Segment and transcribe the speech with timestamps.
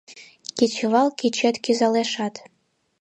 [0.57, 2.35] Кечывал кечет кӱзалешат